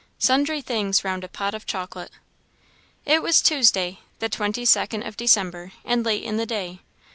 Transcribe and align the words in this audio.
Sundry 0.17 0.61
things 0.61 1.03
round 1.03 1.23
a 1.23 1.27
pot 1.27 1.53
of 1.53 1.67
chocolate. 1.67 2.09
It 3.05 3.21
was 3.21 3.39
Tuesday, 3.39 3.99
the 4.17 4.29
22nd 4.29 5.05
of 5.07 5.15
December, 5.15 5.73
and 5.85 6.03
late 6.03 6.23
in 6.23 6.37
the 6.37 6.47
day. 6.47 6.79